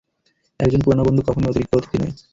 একজন 0.59 0.79
পুরানো 0.83 1.03
বন্ধু 1.07 1.21
কখনই 1.23 1.49
অতিরিক্ত 1.51 1.73
অতিথি 1.75 1.97
নয়। 1.99 2.13